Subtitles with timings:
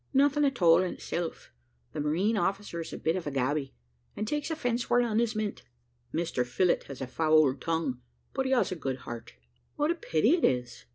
[0.15, 1.51] "Nothing at all in itself
[1.93, 3.75] the marine officer is a bit of a gaby,
[4.15, 5.61] and takes offence where none is meant.
[6.11, 8.01] Mr Phillott has a foul tongue,
[8.33, 9.33] but he has a good heart."
[9.75, 10.85] "What a pity it is!"